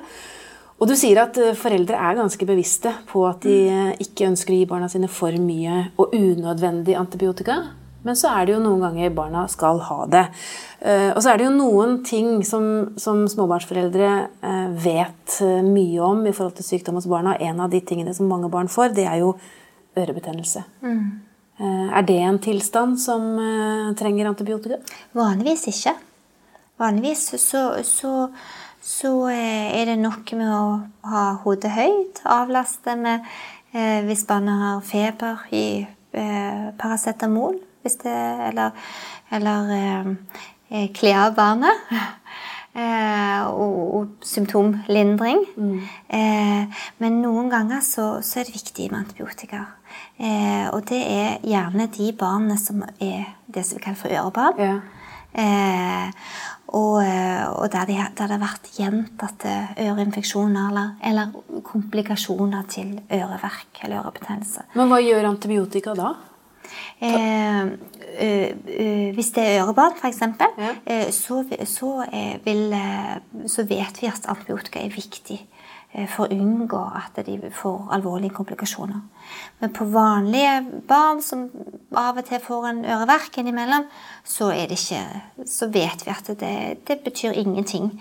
Og 0.78 0.86
du 0.86 0.94
sier 0.94 1.18
at 1.24 1.34
eh, 1.42 1.56
foreldre 1.58 1.98
er 1.98 2.20
ganske 2.20 2.46
bevisste 2.46 2.94
på 3.10 3.24
at 3.26 3.42
de 3.42 3.56
eh, 3.66 3.90
ikke 4.06 4.28
ønsker 4.28 4.54
å 4.54 4.60
gi 4.60 4.70
barna 4.70 4.86
sine 4.86 5.10
for 5.10 5.34
mye 5.34 5.88
og 5.98 6.14
unødvendig 6.14 6.94
antibiotika. 7.00 7.58
Men 8.06 8.14
så 8.14 8.30
er 8.30 8.46
det 8.46 8.54
jo 8.54 8.62
noen 8.62 8.86
ganger 8.86 9.18
barna 9.18 9.42
skal 9.50 9.82
ha 9.88 10.00
det. 10.06 10.26
Og 10.86 11.18
så 11.18 11.32
er 11.32 11.40
det 11.40 11.48
jo 11.48 11.56
noen 11.56 11.96
ting 12.06 12.44
som, 12.46 12.92
som 12.94 13.24
småbarnsforeldre 13.26 14.12
vet 14.78 15.40
mye 15.66 16.04
om 16.06 16.22
i 16.22 16.30
forhold 16.30 16.54
til 16.60 16.68
sykdom 16.70 17.00
hos 17.00 17.10
barna. 17.10 17.34
En 17.42 17.58
av 17.66 17.74
de 17.74 17.82
tingene 17.82 18.14
som 18.14 18.30
mange 18.30 18.46
barn 18.54 18.70
får, 18.70 18.94
det 18.94 19.10
er 19.10 19.24
jo 19.24 19.34
ørebetennelse. 19.98 20.62
Eh, 20.82 21.02
Er 21.58 22.04
det 22.06 22.18
en 22.22 22.38
tilstand 22.38 23.00
som 23.02 23.32
eh, 23.42 23.94
trenger 23.98 24.30
antibiotika? 24.30 24.78
Vanligvis 25.18 25.66
ikke. 25.72 25.94
Vanligvis 26.78 27.24
så, 27.42 27.62
så, 27.82 28.12
så 28.84 29.12
eh, 29.32 29.74
er 29.80 29.90
det 29.90 29.98
nok 29.98 30.30
med 30.38 30.52
å 30.54 30.64
ha 31.10 31.24
hodet 31.42 31.72
høyt, 31.74 32.22
avlaste 32.22 32.94
med 33.00 33.26
eh, 33.74 34.04
Hvis 34.06 34.22
barnet 34.28 34.62
har 34.62 34.84
feber, 34.86 35.46
gi 35.50 35.82
eh, 35.82 36.68
paracetamol. 36.78 37.58
Det, 37.88 38.12
eller 38.50 38.74
eller 39.30 39.70
eh, 39.72 40.06
eh, 40.68 40.88
kle 40.92 41.14
av 41.16 41.34
barnet. 41.34 41.74
Eh, 42.76 43.46
og, 43.48 43.78
og 43.96 44.26
symptomlindring. 44.28 45.40
Eh, 46.14 46.82
men 47.02 47.16
noen 47.22 47.48
ganger 47.50 47.80
så, 47.82 48.18
så 48.22 48.40
er 48.40 48.46
det 48.46 48.58
viktig 48.58 48.90
med 48.92 49.00
antibiotika. 49.00 49.64
Eh, 50.20 50.68
og 50.68 50.84
det 50.90 51.00
er 51.00 51.40
gjerne 51.48 51.88
de 51.96 52.12
barna 52.18 52.58
som 52.60 52.84
er 52.84 53.32
det 53.48 53.64
som 53.66 53.80
vi 53.80 53.84
kaller 53.86 54.02
for 54.02 54.14
ørebarn. 54.14 54.62
Ja. 54.62 54.76
Eh, 55.38 56.30
og, 56.68 57.00
og 57.00 57.66
der, 57.72 57.88
de, 57.88 57.94
der 57.96 58.28
det 58.28 58.34
har 58.36 58.42
vært 58.42 58.66
gjentatte 58.76 59.52
øreinfeksjoner 59.80 60.68
eller, 60.68 60.90
eller 61.08 61.62
komplikasjoner 61.64 62.66
til 62.68 62.98
øreverk 63.08 63.80
eller 63.86 64.02
ørebetennelse. 64.02 64.66
Men 64.76 64.92
hva 64.92 65.00
gjør 65.00 65.30
antibiotika 65.30 65.96
da? 65.96 66.12
Eh, 67.00 67.64
ø- 68.20 68.52
ø- 68.78 69.12
hvis 69.14 69.30
det 69.34 69.44
er 69.44 69.64
ørebarn, 69.66 69.92
f.eks., 69.96 70.20
Ja. 70.58 70.74
eh, 70.86 71.10
så, 71.10 71.44
så, 71.64 72.04
eh, 72.12 72.38
vil, 72.44 72.72
eh, 72.72 73.46
så 73.46 73.62
vet 73.68 74.02
vi 74.02 74.06
at 74.06 74.26
antibiotika 74.28 74.80
er 74.84 74.88
viktig 74.90 75.38
eh, 75.94 76.06
for 76.08 76.26
å 76.26 76.30
unngå 76.34 76.80
at 76.96 77.26
de 77.26 77.38
får 77.54 77.88
alvorlige 77.92 78.34
komplikasjoner. 78.34 79.00
Men 79.60 79.72
på 79.72 79.84
vanlige 79.84 80.66
barn 80.88 81.22
som 81.22 81.48
av 81.96 82.16
og 82.18 82.24
til 82.24 82.40
får 82.40 82.66
en 82.70 82.84
øreverk 82.84 83.38
innimellom, 83.38 83.84
så, 84.24 84.50
ikke, 84.52 85.02
så 85.46 85.66
vet 85.72 86.04
vi 86.06 86.10
at 86.10 86.26
det, 86.40 86.78
det 86.88 86.98
betyr 87.04 87.32
ingenting. 87.32 87.92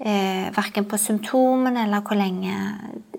Eh, 0.00 0.50
verken 0.56 0.84
på 0.90 0.96
symptomene 0.98 1.84
eller 1.84 2.00
hvor 2.02 2.16
lenge 2.18 2.50
eh, 2.50 3.13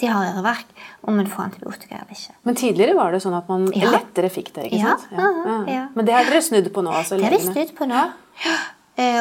de 0.00 0.06
har 0.06 0.30
øreverk, 0.30 0.74
om 1.10 1.18
en 1.18 1.30
får 1.30 1.48
antibiotika 1.48 1.98
eller 1.98 2.16
ikke. 2.16 2.34
Men 2.46 2.58
tidligere 2.58 2.96
var 2.98 3.14
det 3.14 3.22
sånn 3.24 3.36
at 3.38 3.48
man 3.50 3.66
ja. 3.74 3.90
lettere 3.94 4.30
fikk 4.32 4.52
det? 4.56 4.68
ikke 4.70 4.82
sant? 4.84 5.08
Ja, 5.16 5.30
ja. 5.68 5.86
Men 5.96 6.06
det 6.06 6.14
har 6.14 6.28
dere 6.28 6.42
snudd 6.44 6.68
på 6.74 6.84
nå? 6.86 6.92
altså 6.94 7.18
Det 7.18 7.26
har 7.26 7.34
vi 7.34 7.42
snudd 7.48 7.72
på 7.78 7.88
nå. 7.90 8.04
Ja, 8.44 8.58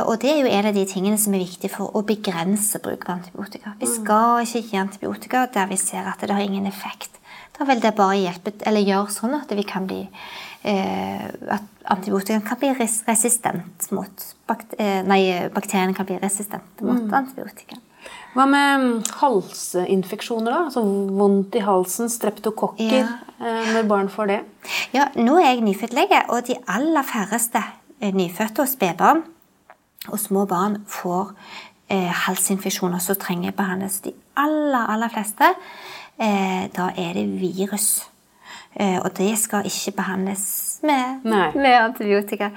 og 0.04 0.18
det 0.20 0.32
er 0.34 0.42
jo 0.44 0.52
en 0.52 0.68
av 0.68 0.76
de 0.76 0.84
tingene 0.90 1.18
som 1.22 1.36
er 1.38 1.46
viktig 1.46 1.70
for 1.72 1.96
å 1.96 2.04
begrense 2.04 2.82
bruk 2.84 3.06
av 3.08 3.20
antibiotika. 3.20 3.76
Vi 3.80 3.88
mm. 3.88 3.94
skal 3.94 4.44
ikke 4.44 4.64
gi 4.66 4.82
antibiotika 4.82 5.46
der 5.54 5.70
vi 5.72 5.80
ser 5.80 6.10
at 6.12 6.22
det 6.22 6.36
har 6.36 6.44
ingen 6.44 6.68
effekt. 6.68 7.20
Da 7.56 7.68
vil 7.68 7.82
det 7.84 7.94
bare 7.96 8.20
hjelpe, 8.20 8.54
eller 8.68 8.88
gjøre 8.88 9.14
sånn 9.14 9.36
at 9.40 9.52
vi 9.56 9.66
kan 9.68 9.88
bli 9.88 10.02
eh, 10.68 11.26
at 11.56 11.68
antibiotika 11.96 12.42
kan 12.48 12.60
bli 12.62 12.74
resistent 12.76 13.90
mot 13.96 14.26
bakter, 14.50 15.04
Nei, 15.08 15.22
bakteriene 15.54 15.96
kan 15.98 16.08
bli 16.08 16.20
resistente 16.22 16.84
mot 16.84 17.06
mm. 17.06 17.16
antibiotika. 17.24 17.80
Hva 18.36 18.46
med 18.46 19.10
halsinfeksjoner, 19.20 20.52
da? 20.52 20.60
Altså 20.68 20.84
vondt 20.84 21.58
i 21.58 21.64
halsen, 21.66 22.12
streptokokker, 22.14 23.02
ja. 23.02 23.56
når 23.74 23.90
barn 23.90 24.12
får 24.14 24.30
det? 24.30 24.40
Ja, 24.94 25.10
nå 25.18 25.40
er 25.42 25.56
jeg 25.56 25.66
nyfødtlege, 25.66 26.22
og 26.30 26.46
de 26.48 26.60
aller 26.70 27.06
færreste 27.08 27.64
nyfødte 28.14 28.64
og 28.64 28.70
spedbarn 28.70 29.24
og 30.08 30.20
små 30.20 30.46
barn 30.46 30.78
får 30.88 31.34
eh, 31.92 32.12
halsinfeksjoner 32.26 33.02
som 33.04 33.18
trenger 33.20 33.56
behandles. 33.56 34.00
De 34.06 34.14
aller, 34.38 34.86
aller 34.94 35.12
fleste, 35.14 35.52
eh, 36.20 36.70
da 36.76 36.90
er 36.98 37.14
det 37.18 37.28
virus. 37.42 38.08
Eh, 38.76 39.00
og 39.02 39.10
det 39.18 39.32
skal 39.42 39.66
ikke 39.66 39.96
behandles 39.98 40.46
med, 40.86 41.26
med 41.26 41.74
antibiotika. 41.74 42.52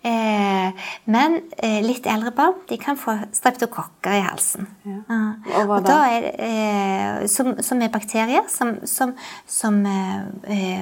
Eh, 0.00 0.86
men 1.12 1.36
eh, 1.60 1.80
litt 1.84 2.08
eldre 2.08 2.32
barn 2.34 2.56
de 2.70 2.78
kan 2.80 2.96
få 2.98 3.18
streptokokker 3.36 4.16
i 4.16 4.22
halsen. 4.24 4.70
Ja. 4.88 5.18
Og 5.60 5.68
hva? 5.68 5.76
Og 5.76 5.84
da 5.86 5.98
er, 6.08 7.28
som, 7.28 7.52
som, 7.60 7.82
er 7.84 7.92
bakterier 7.92 8.48
som, 8.48 8.78
som, 8.88 9.12
som 9.46 9.82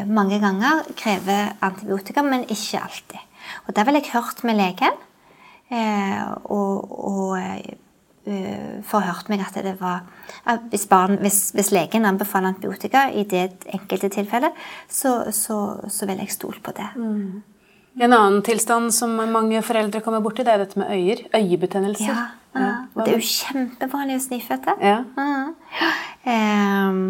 mange 0.07 0.39
ganger 0.43 0.87
krever 0.97 1.53
antibiotika, 1.59 2.23
men 2.23 2.47
ikke 2.47 2.85
alltid. 2.85 3.27
Og 3.67 3.75
det 3.75 3.85
ville 3.87 4.03
jeg 4.03 4.15
hørt 4.15 4.45
med 4.47 4.61
legen 4.61 5.05
Eh, 5.69 6.33
og, 6.45 7.05
og 7.09 7.39
uh, 8.29 8.79
forhørte 8.87 9.33
meg 9.33 9.45
at 9.47 9.59
det 9.65 9.75
var 9.81 10.07
hvis, 10.71 10.87
barn, 10.89 11.19
hvis, 11.23 11.51
hvis, 11.57 11.73
legen 11.75 12.07
anbefaler 12.09 12.55
antibiotika 12.55 13.09
i 13.11 13.25
det 13.29 13.51
enkelte 13.75 14.09
tilfellet, 14.13 14.57
så, 14.89 15.33
så, 15.33 15.59
så 15.89 16.09
vil 16.09 16.21
jeg 16.23 16.37
stole 16.37 16.61
på 16.65 16.77
det. 16.77 16.89
Mm. 16.97 17.43
En 17.99 18.13
annen 18.15 18.43
tilstand 18.47 18.93
som 18.95 19.17
mange 19.33 19.61
foreldre 19.67 20.01
kommer 20.05 20.23
borti, 20.23 20.45
det 20.47 20.53
er 20.55 20.63
dette 20.63 20.79
med 20.79 20.93
øyer. 20.95 21.25
Øyebetennelser. 21.35 22.13
Ja, 22.13 22.27
ja. 22.55 22.75
Det 22.95 23.09
er 23.09 23.17
jo 23.17 23.27
kjempevanlig 23.27 24.19
hos 24.19 24.29
nyfødte. 24.31 24.75
Ja. 24.83 25.01
Um, 26.29 27.01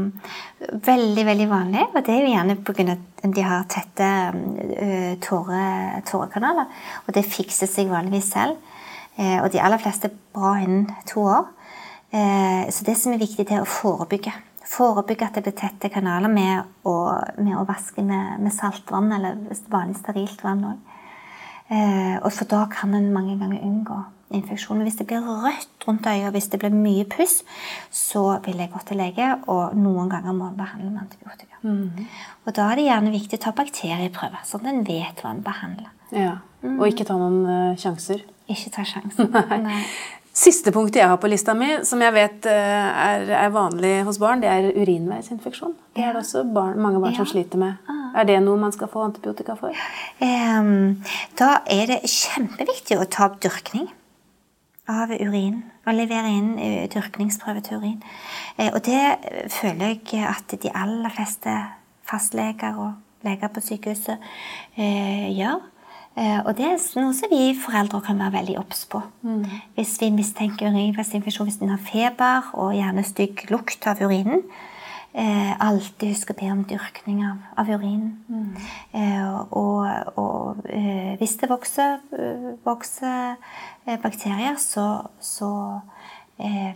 veldig, 0.87 1.27
veldig 1.29 1.49
vanlig. 1.51 1.85
Og 1.93 2.01
det 2.07 2.15
er 2.15 2.25
jo 2.25 2.33
gjerne 2.33 2.57
pga. 2.65 2.97
at 2.97 3.29
de 3.37 3.45
har 3.45 3.69
tette 3.69 4.09
uh, 4.33 5.13
tåre, 5.25 5.63
tårekanaler. 6.09 6.73
Og 7.07 7.15
det 7.15 7.27
fikser 7.29 7.69
seg 7.69 7.93
vanligvis 7.93 8.33
selv. 8.33 8.57
Uh, 9.19 9.39
og 9.43 9.49
de 9.53 9.63
aller 9.63 9.83
fleste 9.83 10.13
bra 10.35 10.57
innen 10.63 10.87
to 11.09 11.25
år. 11.27 11.49
Uh, 12.15 12.69
så 12.71 12.87
det 12.87 12.97
som 13.01 13.13
er 13.13 13.23
viktig, 13.23 13.49
det 13.49 13.57
er 13.59 13.65
å 13.65 13.69
forebygge. 13.69 14.35
Forebygge 14.69 15.27
at 15.27 15.39
det 15.39 15.47
blir 15.47 15.57
tette 15.57 15.91
kanaler 15.93 16.31
med 16.31 16.87
å, 16.87 16.95
med 17.41 17.57
å 17.57 17.67
vaske 17.69 18.05
med, 18.05 18.39
med, 18.43 18.53
saltvann 18.53 19.11
eller 19.17 19.41
vanlig 19.73 19.97
sterilt 20.03 20.45
vann 20.45 20.67
òg. 20.75 20.95
Eh, 21.69 22.17
og 22.25 22.31
for 22.33 22.49
da 22.49 22.63
kan 22.73 22.95
en 22.97 23.11
mange 23.13 23.35
ganger 23.41 23.61
unngå 23.65 23.97
infeksjon. 24.37 24.81
Hvis 24.85 24.97
det 25.01 25.07
blir 25.09 25.25
rødt 25.25 25.85
rundt 25.89 26.07
øyet, 26.07 26.27
og 26.27 26.33
hvis 26.37 26.49
det 26.53 26.61
blir 26.63 26.73
mye 26.73 27.05
puss, 27.09 27.43
så 27.93 28.39
vil 28.45 28.61
jeg 28.61 28.73
gå 28.73 28.81
til 28.89 29.01
lege, 29.01 29.29
og 29.53 29.77
noen 29.77 30.09
ganger 30.13 30.37
må 30.37 30.49
en 30.49 30.57
behandle 30.57 30.91
med 30.91 31.05
antibiotika. 31.05 31.61
Mm. 31.63 32.09
Og 32.47 32.57
da 32.57 32.71
er 32.71 32.81
det 32.81 32.89
gjerne 32.89 33.13
viktig 33.13 33.41
å 33.41 33.45
ta 33.45 33.55
bakterieprøver, 33.57 34.45
sånn 34.49 34.65
at 34.65 34.73
en 34.73 34.85
vet 34.89 35.25
hva 35.25 35.33
en 35.35 35.45
behandler. 35.45 35.93
Ja, 36.13 36.35
Og 36.67 36.87
ikke 36.91 37.07
ta 37.07 37.19
noen 37.19 37.43
uh, 37.47 37.75
sjanser? 37.79 38.25
Ikke 38.51 38.73
ta 38.75 38.87
sjansen. 38.89 39.31
Nei. 39.51 39.61
Nei. 39.67 39.83
Siste 40.39 40.71
punktet 40.71 41.01
jeg 41.01 41.11
har 41.11 41.19
på 41.19 41.31
lista 41.31 41.55
mi, 41.59 41.69
som 41.87 42.03
jeg 42.03 42.15
vet 42.15 42.47
uh, 42.47 42.89
er, 43.05 43.27
er 43.45 43.55
vanlig 43.55 43.95
hos 44.07 44.21
barn, 44.23 44.43
det 44.43 44.51
er 44.53 44.71
urinveisinfeksjon. 44.71 45.75
Det 45.99 46.05
er 46.07 46.15
det 46.15 46.23
også 46.23 46.45
barn, 46.55 46.79
mange 46.83 47.03
barn 47.03 47.17
ja. 47.17 47.23
som 47.23 47.31
sliter 47.31 47.59
med. 47.61 47.79
Ah. 47.91 48.21
Er 48.23 48.29
det 48.29 48.39
noe 48.45 48.59
man 48.61 48.75
skal 48.75 48.91
få 48.91 49.03
antibiotika 49.07 49.55
for? 49.59 49.75
Um, 50.23 51.01
da 51.39 51.59
er 51.71 51.91
det 51.91 52.03
kjempeviktig 52.07 52.99
å 52.99 53.07
ta 53.11 53.29
opp 53.29 53.41
dyrkning 53.45 53.89
av 54.89 55.13
urin. 55.13 55.63
Og 55.87 55.97
levere 55.97 56.31
inn 56.33 56.53
eh, 56.61 56.85
dyrkningsprøve 56.93 57.63
til 57.65 57.81
urin. 57.81 57.99
Eh, 58.59 58.71
og 58.73 58.83
det 58.85 59.49
føler 59.53 59.95
jeg 59.95 60.25
at 60.29 60.57
de 60.63 60.73
aller 60.75 61.13
fleste 61.15 61.55
fastleger 62.09 62.77
og 62.81 63.27
leger 63.27 63.53
på 63.53 63.65
sykehuset 63.65 64.17
eh, 64.77 65.29
gjør. 65.37 65.61
Eh, 66.19 66.41
og 66.43 66.57
det 66.59 66.67
er 66.67 66.81
noe 66.99 67.15
som 67.15 67.31
vi 67.31 67.53
foreldre 67.55 68.01
kan 68.03 68.19
være 68.19 68.41
veldig 68.41 68.57
obs 68.59 68.83
på. 68.91 69.01
Mm. 69.23 69.45
Hvis 69.77 69.95
vi 70.03 70.11
mistenker 70.11 70.73
urinveisinfeksjon, 70.73 71.47
hvis 71.47 71.61
den 71.61 71.71
har 71.71 71.85
feber 71.85 72.51
og 72.59 72.75
gjerne 72.75 73.07
stygg 73.07 73.45
lukt 73.53 73.87
av 73.87 74.03
urinen. 74.03 74.43
Eh, 75.19 75.53
alltid 75.65 76.13
husk 76.13 76.35
å 76.35 76.37
be 76.37 76.51
om 76.53 76.65
dyrkning 76.69 77.23
av, 77.27 77.39
av 77.59 77.71
urinen. 77.71 78.11
Mm. 78.29 78.51
Eh, 78.99 79.39
og, 79.57 79.87
og 80.21 80.67
eh, 80.69 81.15
hvis 81.21 81.39
det 81.41 81.49
vokser, 81.51 82.03
eh, 82.19 82.51
vokser 82.67 83.39
eh, 83.87 83.97
bakterier, 84.03 84.59
så, 84.61 85.09
så 85.23 85.49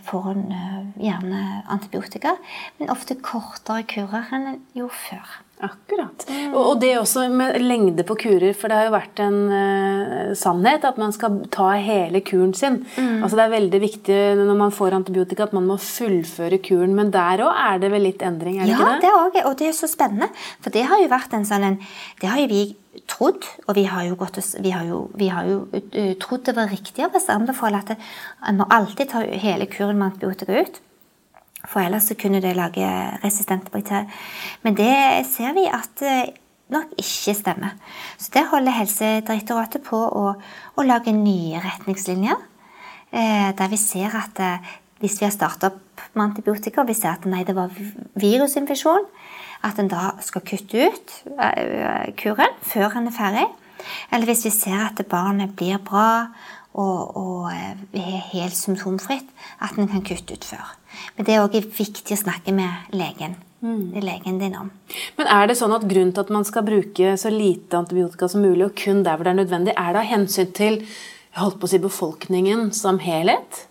får 0.03 0.29
en 0.33 0.93
gjerne 0.99 1.63
antibiotika. 1.71 2.35
Men 2.77 2.91
ofte 2.91 3.15
kortere 3.23 3.85
kurer 3.87 4.31
enn 4.35 4.61
jo 4.75 4.89
før. 4.91 5.39
Akkurat. 5.63 6.25
Mm. 6.27 6.55
Og 6.59 6.79
det 6.81 6.89
også 6.99 7.27
med 7.31 7.55
lengde 7.61 8.03
på 8.03 8.17
kurer, 8.19 8.51
for 8.57 8.67
det 8.67 8.75
har 8.75 8.87
jo 8.89 8.95
vært 8.97 9.21
en 9.23 9.37
uh, 9.47 10.33
sannhet 10.35 10.83
at 10.83 10.99
man 10.99 11.13
skal 11.15 11.37
ta 11.53 11.69
hele 11.79 12.19
kuren 12.25 12.51
sin. 12.57 12.81
Mm. 12.97 13.21
Altså 13.23 13.39
Det 13.39 13.45
er 13.45 13.53
veldig 13.53 13.81
viktig 13.85 14.19
når 14.41 14.59
man 14.59 14.75
får 14.75 14.97
antibiotika 14.99 15.47
at 15.47 15.55
man 15.55 15.69
må 15.69 15.77
fullføre 15.79 16.59
kuren. 16.65 16.97
Men 16.97 17.13
der 17.15 17.45
òg 17.45 17.63
er 17.69 17.79
det 17.79 17.93
vel 17.95 18.07
litt 18.09 18.25
endring? 18.27 18.59
er 18.59 18.67
det 18.67 18.75
ja, 18.75 18.81
ikke 18.81 18.91
det? 18.91 19.13
Ja, 19.13 19.25
det. 19.37 19.45
Og 19.47 19.57
det 19.61 19.69
er 19.69 19.77
så 19.77 19.87
spennende. 19.87 20.27
For 20.59 20.75
det 20.75 20.83
har 20.89 20.99
jo 20.99 21.11
vært 21.13 21.37
en 21.37 21.47
sånn 21.47 21.69
en, 21.69 21.79
Det 22.19 22.33
har 22.33 22.43
jo 22.43 22.51
vi 22.51 22.65
trodd, 23.09 23.45
og 23.67 23.75
vi 23.77 23.83
har 23.89 24.05
jo, 24.07 24.15
gått, 24.19 24.39
vi 24.61 24.71
har 24.73 24.85
jo, 24.87 25.03
vi 25.17 25.29
har 25.33 25.47
jo 25.49 25.63
uh, 25.73 26.13
trodd 26.21 26.45
det 26.47 26.55
var 26.57 26.71
riktig 26.71 27.05
av 27.05 27.15
oss 27.17 27.29
anbefale 27.33 27.81
at 27.81 27.95
en 27.95 28.59
må 28.59 28.67
alltid 28.69 29.11
ta 29.13 29.23
hele 29.23 29.69
kuren 29.71 29.97
med 29.99 30.11
antibiotika 30.11 30.61
ut. 30.61 30.81
For 31.63 31.79
ellers 31.79 32.09
så 32.09 32.15
kunne 32.19 32.41
det 32.43 32.57
lage 32.57 32.87
resistente 33.23 33.71
bakterier. 33.71 34.09
Men 34.63 34.75
det 34.75 35.25
ser 35.31 35.53
vi 35.55 35.63
at 35.71 36.03
eh, 36.03 36.33
nok 36.73 36.91
ikke 36.99 37.35
stemmer. 37.37 37.77
Så 38.19 38.33
der 38.33 38.49
holder 38.51 38.75
Helsedirektoratet 38.75 39.85
på 39.87 39.95
å, 39.95 40.33
å 40.75 40.85
lage 40.85 41.13
nye 41.15 41.61
retningslinjer. 41.63 42.41
Eh, 43.13 43.49
der 43.55 43.71
vi 43.71 43.79
ser 43.79 44.15
at 44.19 44.43
eh, 44.43 44.73
hvis 45.03 45.19
vi 45.21 45.27
har 45.27 45.35
starta 45.35 45.71
opp 45.71 46.03
med 46.13 46.25
antibiotika 46.25 46.83
og 46.83 46.91
vi 46.91 46.97
ser 46.97 47.13
at 47.13 47.27
nei, 47.29 47.43
det 47.47 47.55
var 47.55 47.71
virusinfeksjon, 48.19 49.07
at 49.63 49.79
en 49.79 49.91
da 49.91 50.13
skal 50.23 50.43
kutte 50.45 50.89
ut 50.89 51.13
eh, 51.37 52.09
kuren 52.19 52.57
før 52.67 52.99
en 52.99 53.09
er 53.09 53.15
ferdig. 53.15 53.47
Eller 54.11 54.29
hvis 54.29 54.45
vi 54.47 54.53
ser 54.53 54.85
at 54.85 55.01
barnet 55.11 55.55
blir 55.59 55.79
bra 55.83 56.27
og, 56.73 57.17
og 57.17 57.49
eh, 57.53 57.73
er 57.99 58.27
helt 58.33 58.57
symptomfritt, 58.57 59.27
at 59.63 59.77
en 59.77 59.89
kan 59.89 60.05
kutte 60.05 60.37
ut 60.37 60.47
før. 60.47 60.75
Men 61.15 61.27
det 61.27 61.35
er 61.35 61.43
òg 61.45 61.57
viktig 61.63 62.15
å 62.15 62.23
snakke 62.25 62.53
med 62.55 62.93
legen. 62.95 63.39
Mm. 63.63 63.93
legen 64.03 64.39
din 64.41 64.55
om. 64.59 64.71
Men 65.15 65.29
er 65.31 65.45
det 65.47 65.55
sånn 65.55 65.71
at 65.71 65.85
Grunnen 65.87 66.11
til 66.11 66.25
at 66.25 66.31
man 66.35 66.43
skal 66.43 66.65
bruke 66.67 67.13
så 67.15 67.29
lite 67.31 67.77
antibiotika 67.79 68.27
som 68.27 68.43
mulig, 68.43 68.65
og 68.65 68.73
kun 68.75 69.05
der 69.05 69.15
hvor 69.15 69.23
det 69.23 69.31
er 69.31 69.37
nødvendig, 69.39 69.75
er 69.79 69.95
det 69.95 70.01
av 70.01 70.09
hensyn 70.09 70.49
til 70.51 70.81
holdt 71.39 71.61
på 71.61 71.69
å 71.69 71.71
si, 71.71 71.79
befolkningen 71.79 72.73
som 72.75 72.99
helhet? 72.99 73.63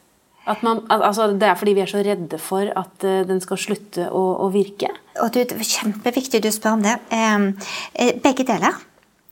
Man, 0.62 0.80
altså, 0.90 1.28
det 1.38 1.46
er 1.46 1.54
fordi 1.54 1.76
vi 1.76 1.84
er 1.84 1.90
så 1.90 2.00
redde 2.02 2.38
for 2.42 2.66
at 2.66 3.04
uh, 3.06 3.20
den 3.28 3.38
skal 3.44 3.60
slutte 3.62 4.08
å, 4.10 4.22
å 4.42 4.48
virke? 4.50 4.90
Og 5.22 5.30
du, 5.34 5.44
Kjempeviktig 5.46 6.42
du 6.42 6.50
spør 6.50 6.80
om 6.80 6.82
det. 6.82 6.96
Eh, 7.14 8.16
begge 8.24 8.46
deler. 8.48 8.80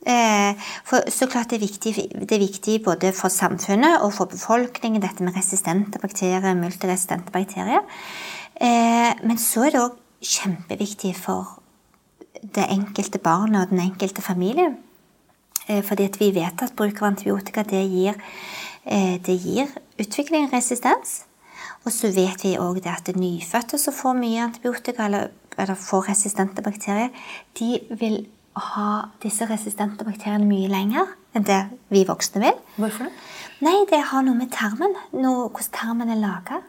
Eh, 0.07 0.57
for 0.85 1.05
så 1.13 1.27
klart 1.29 1.51
det 1.53 1.59
er, 1.59 1.67
viktig, 1.67 1.93
det 2.25 2.33
er 2.33 2.41
viktig 2.41 2.79
både 2.85 3.11
for 3.13 3.29
samfunnet 3.29 4.01
og 4.01 4.15
for 4.17 4.31
befolkningen, 4.33 5.03
dette 5.03 5.25
med 5.25 5.37
resistente 5.37 6.01
bakterier, 6.01 6.55
multiresistente 6.57 7.33
bakterier. 7.35 7.85
Eh, 8.57 9.13
men 9.21 9.41
så 9.41 9.67
er 9.67 9.75
det 9.75 9.83
òg 9.83 9.99
kjempeviktig 10.25 11.13
for 11.21 11.59
det 12.41 12.65
enkelte 12.73 13.21
barnet 13.21 13.67
og 13.67 13.75
den 13.75 13.85
enkelte 13.91 14.25
familie. 14.25 14.73
Eh, 15.69 15.83
fordi 15.85 16.09
vi 16.17 16.33
vet 16.39 16.65
at 16.65 16.77
bruk 16.77 17.03
av 17.03 17.13
antibiotika 17.13 17.65
det 17.69 17.85
gir, 17.85 18.17
det 18.81 19.35
gir 19.37 19.69
utvikling 20.01 20.47
en 20.47 20.55
resistens. 20.55 21.23
Og 21.85 21.93
så 21.95 22.11
vet 22.13 22.43
vi 22.45 22.59
òg 22.61 22.83
at 22.89 23.09
nyfødte 23.17 23.79
som 23.81 23.95
får 23.97 24.19
mye 24.19 24.43
antibiotika, 24.45 25.07
eller, 25.07 25.31
eller 25.57 25.79
får 25.79 26.11
resistente 26.11 26.63
bakterier, 26.63 27.09
de 27.59 27.79
vil 28.01 28.27
ha 28.61 29.07
disse 29.23 29.47
resistente 29.49 30.05
bakteriene 30.05 30.49
mye 30.49 30.69
lenger 30.69 31.15
enn 31.37 31.47
det 31.47 31.61
vi 31.95 32.03
voksne 32.09 32.43
vil. 32.43 32.59
Hvorfor 32.77 33.07
det? 33.07 33.15
Nei, 33.65 33.77
det 33.91 34.01
har 34.11 34.25
noe 34.27 34.37
med 34.37 34.51
tarmen, 34.53 34.97
noe, 35.15 35.49
hvordan 35.49 35.73
tarmen 35.77 36.13
er 36.13 36.21
laga. 36.21 36.61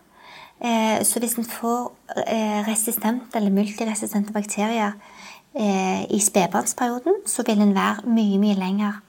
Eh, 0.62 1.00
så 1.08 1.20
hvis 1.20 1.38
en 1.42 1.48
får 1.48 1.88
eh, 2.28 2.60
resistente 2.68 3.40
eller 3.40 3.54
multiresistente 3.56 4.34
bakterier 4.36 4.94
eh, 5.56 6.04
i 6.12 6.20
spedbarnsperioden, 6.22 7.24
så 7.26 7.46
vil 7.48 7.64
en 7.64 7.74
være 7.76 8.06
mye, 8.06 8.38
mye 8.44 8.60
lenger 8.60 9.00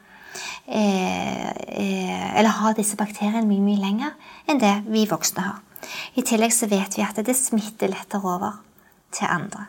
Eller 0.67 2.55
har 2.59 2.75
disse 2.79 2.97
bakteriene 2.97 3.47
mye, 3.49 3.65
mye 3.65 3.83
lenger 3.83 4.13
enn 4.47 4.61
det 4.63 4.75
vi 4.87 5.07
voksne 5.11 5.43
har. 5.45 5.61
I 6.15 6.23
tillegg 6.27 6.53
så 6.55 6.69
vet 6.71 6.97
vi 6.97 7.05
at 7.05 7.19
det 7.27 7.35
smitter 7.37 7.91
lettere 7.91 8.23
over 8.23 8.61
til 9.15 9.27
andre. 9.27 9.67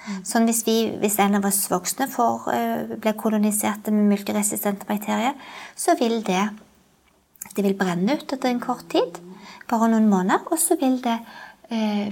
Mm. 0.00 0.22
Sånn 0.24 0.48
hvis, 0.48 0.62
vi, 0.64 0.76
hvis, 1.02 1.18
en 1.20 1.36
av 1.38 1.46
oss 1.48 1.60
voksne 1.70 2.08
får, 2.10 2.48
uh, 2.48 2.94
blir 2.96 3.18
kolonisert 3.20 3.90
med 3.92 4.08
multiresistente 4.14 4.88
bakterier, 4.88 5.36
så 5.76 5.94
vil 6.00 6.22
det, 6.26 6.46
det 7.52 7.66
vil 7.66 7.76
brenne 7.78 8.16
ut 8.16 8.32
etter 8.32 8.48
en 8.50 8.62
kort 8.62 8.88
tid, 8.92 9.20
bare 9.70 9.90
noen 9.92 10.08
måneder, 10.10 10.48
og 10.50 10.58
så 10.58 10.78
vil, 10.80 10.96
det, 11.04 11.18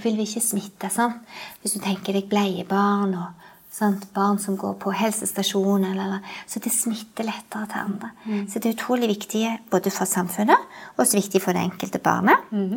vil 0.04 0.18
vi 0.20 0.28
ikke 0.28 0.44
smitte. 0.44 0.90
Sånn. 0.94 1.16
Hvis 1.62 1.74
du 1.74 1.80
tenker 1.82 2.14
deg 2.14 2.28
bleiebarn 2.30 3.16
og 3.18 3.47
Sant? 3.78 4.08
Barn 4.14 4.40
som 4.42 4.56
går 4.58 4.74
på 4.82 4.90
helsestasjon. 4.90 5.84
Eller, 5.86 6.18
så 6.50 6.58
det 6.62 6.72
smitter 6.74 7.28
lettere 7.28 7.68
til 7.70 7.84
andre. 7.84 8.10
Mm. 8.24 8.40
Så 8.50 8.58
det 8.58 8.70
er 8.70 8.74
utrolig 8.74 9.10
viktig 9.12 9.42
både 9.70 9.92
for 9.94 10.08
samfunnet 10.08 10.64
og 10.96 11.06
så 11.06 11.18
viktig 11.18 11.42
for 11.44 11.54
det 11.54 11.62
enkelte 11.62 12.00
barnet. 12.02 12.48
Mm. 12.50 12.74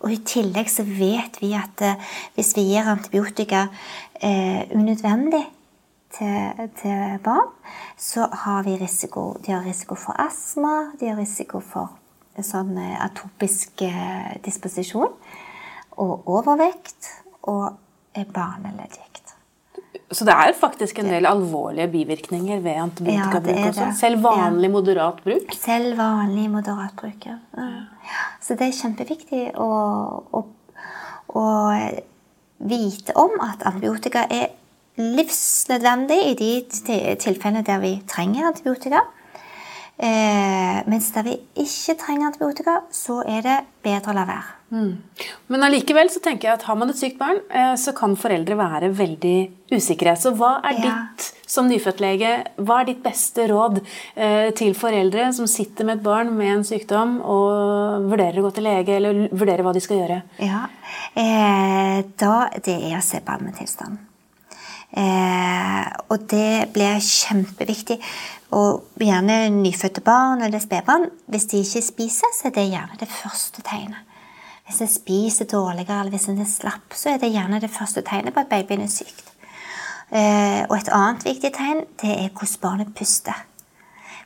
Og 0.00 0.14
i 0.14 0.20
tillegg 0.24 0.70
så 0.72 0.86
vet 0.88 1.36
vi 1.42 1.52
at 1.58 1.84
uh, 1.84 2.16
hvis 2.38 2.54
vi 2.56 2.64
gir 2.70 2.88
antibiotika 2.88 3.66
uh, 3.68 4.62
unødvendig 4.72 5.44
til, 6.16 6.68
til, 6.80 7.18
barn, 7.24 7.52
så 8.00 8.30
har 8.44 8.64
vi 8.64 8.78
risiko. 8.80 9.34
De 9.44 9.52
har 9.52 9.68
risiko 9.68 9.98
for 10.00 10.16
astma, 10.22 10.94
de 11.00 11.12
har 11.12 11.20
risiko 11.20 11.60
for 11.60 11.92
sånn 12.40 12.72
uh, 12.78 12.96
atopisk 13.04 13.84
disposisjon 14.46 15.12
og 15.98 16.32
overvekt 16.38 17.12
og 17.50 17.76
barneleddgikt. 18.32 19.27
Så 20.10 20.24
det 20.24 20.32
er 20.32 20.54
faktisk 20.56 20.98
en 21.02 21.10
del 21.12 21.26
alvorlige 21.28 21.88
bivirkninger 21.92 22.62
ved 22.64 22.78
antibiotikabruk 22.80 23.58
ja, 23.58 23.68
også? 23.68 23.88
Selv 23.98 24.22
vanlig 24.24 24.70
ja. 24.70 24.72
moderat 24.72 25.18
bruk? 25.24 25.52
Selv 25.52 25.98
vanlig 25.98 26.46
moderat 26.50 26.94
bruk, 26.96 27.26
ja. 27.26 27.36
Så 28.40 28.56
det 28.56 28.70
er 28.70 28.78
kjempeviktig 28.78 29.42
å, 29.60 29.68
å, 30.32 30.44
å, 31.36 31.44
vite 32.58 33.14
om 33.20 33.36
at 33.44 33.66
antibiotika 33.68 34.24
er 34.32 34.48
livsnødvendig 34.98 36.18
i 36.30 36.34
de 36.40 36.52
tilfellene 37.20 37.62
der 37.66 37.84
vi 37.84 37.92
trenger 38.08 38.48
antibiotika. 38.48 39.04
Eh, 39.98 40.80
mens 40.88 41.10
der 41.14 41.26
vi 41.26 41.36
ikke 41.58 41.98
trenger 42.00 42.30
antibiotika, 42.30 42.80
så 42.90 43.20
er 43.26 43.44
det 43.44 43.58
bedre 43.84 44.14
å 44.14 44.16
la 44.16 44.24
være. 44.30 44.57
Mm. 44.68 44.98
Men 45.48 45.64
allikevel 45.64 46.10
så 46.12 46.20
tenker 46.20 46.50
jeg 46.50 46.58
at 46.58 46.66
har 46.68 46.76
man 46.76 46.90
et 46.92 46.98
sykt 47.00 47.16
barn, 47.20 47.40
eh, 47.48 47.72
så 47.80 47.94
kan 47.96 48.16
foreldre 48.20 48.56
være 48.58 48.90
veldig 48.96 49.36
usikre. 49.72 50.12
Så 50.20 50.34
hva 50.36 50.58
er 50.68 50.76
ja. 50.76 50.90
ditt 50.90 51.28
som 51.48 51.68
nyfødtlege, 51.70 52.32
hva 52.60 52.82
er 52.82 52.90
ditt 52.90 53.00
beste 53.04 53.46
råd 53.48 53.80
eh, 53.80 54.50
til 54.58 54.76
foreldre 54.76 55.30
som 55.36 55.48
sitter 55.48 55.88
med 55.88 55.98
et 55.98 56.04
barn 56.04 56.34
med 56.36 56.58
en 56.58 56.66
sykdom 56.68 57.16
og 57.24 58.10
vurderer 58.10 58.42
å 58.42 58.48
gå 58.48 58.52
til 58.58 58.68
lege, 58.68 58.98
eller 58.98 59.24
vurderer 59.32 59.64
hva 59.64 59.72
de 59.76 59.84
skal 59.84 60.02
gjøre? 60.02 60.20
Ja, 60.44 60.66
eh, 61.16 62.04
da 62.20 62.34
Det 62.58 62.76
er 62.76 62.98
å 62.98 63.04
se 63.04 63.22
på 63.24 63.34
allmenntilstanden. 63.34 64.04
Eh, 64.88 65.86
og 66.08 66.24
det 66.32 66.68
blir 66.72 67.00
kjempeviktig. 67.04 67.98
Og 68.56 69.00
gjerne 69.04 69.50
nyfødte 69.52 70.00
barn 70.04 70.42
eller 70.44 70.62
spedbarn, 70.62 71.10
hvis 71.28 71.48
de 71.50 71.60
ikke 71.60 71.84
spiser, 71.84 72.32
så 72.36 72.48
er 72.48 72.56
det 72.56 72.70
gjerne 72.70 73.00
det 73.00 73.10
første 73.12 73.64
tegnet. 73.64 74.07
Hvis 74.68 74.82
en 74.84 74.90
spiser 74.92 75.48
dårligere 75.48 76.02
eller 76.02 76.12
hvis 76.12 76.28
en 76.28 76.40
er 76.44 76.48
slapp, 76.48 76.92
så 76.92 77.14
er 77.14 77.22
det 77.22 77.32
gjerne 77.32 77.60
det 77.60 77.72
første 77.72 78.04
tegnet 78.04 78.34
på 78.36 78.44
at 78.44 78.50
babyen 78.52 78.84
er 78.84 78.92
sykt. 78.92 79.24
Eh, 80.12 80.64
og 80.68 80.74
et 80.76 80.90
annet 80.92 81.24
viktig 81.24 81.52
tegn 81.56 81.84
det 82.02 82.12
er 82.12 82.28
hvordan 82.28 82.60
barnet 82.62 82.94
puster. 82.96 83.44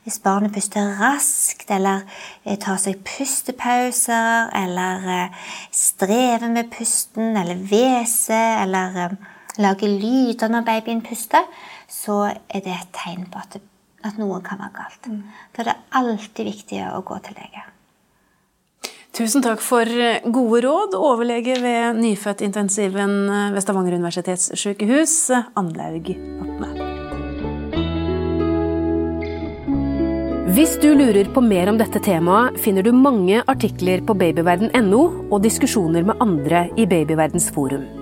Hvis 0.02 0.18
barnet 0.18 0.50
puster 0.54 0.96
raskt, 0.98 1.70
eller 1.70 2.02
eh, 2.42 2.58
tar 2.58 2.80
seg 2.82 3.04
pustepauser, 3.06 4.50
eller 4.58 5.30
strever 5.70 6.50
med 6.50 6.72
pusten, 6.74 7.36
eller 7.38 7.62
hveser, 7.70 8.64
eller 8.64 9.14
lager 9.62 9.88
lyder 9.88 10.50
når 10.50 10.66
babyen 10.66 11.02
puster, 11.06 11.46
så 11.88 12.24
er 12.48 12.64
det 12.64 12.74
et 12.74 12.90
tegn 12.96 13.28
på 13.30 13.42
at, 13.42 13.60
at 14.02 14.18
noe 14.18 14.40
kan 14.42 14.58
være 14.58 14.74
galt. 14.74 15.06
Mm. 15.06 15.22
Da 15.54 15.62
er 15.62 15.70
det 15.70 15.78
alltid 16.02 16.50
viktig 16.50 16.82
å 16.88 17.02
gå 17.06 17.18
til 17.22 17.38
lege. 17.38 17.66
Tusen 19.12 19.42
takk 19.44 19.60
for 19.60 19.84
eh, 19.84 20.24
gode 20.32 20.62
råd, 20.64 20.94
overlege 20.96 21.58
ved 21.60 21.98
nyfødtintensiven 22.00 23.12
eh, 23.28 23.50
ved 23.52 23.60
Stavanger 23.60 23.98
universitetssykehus, 23.98 25.16
Anlaug 25.52 26.08
Vatne. 26.40 26.70
Hvis 30.52 30.78
du 30.80 30.90
lurer 30.96 31.28
på 31.32 31.44
mer 31.44 31.68
om 31.68 31.76
dette 31.80 32.00
temaet, 32.04 32.56
finner 32.60 32.84
du 32.84 32.92
mange 32.96 33.44
artikler 33.48 34.00
på 34.04 34.16
babyverden.no 34.16 35.02
og 35.28 35.40
diskusjoner 35.44 36.08
med 36.08 36.24
andre 36.24 36.70
i 36.80 36.88
Babyverdens 36.88 37.52
forum. 37.52 38.01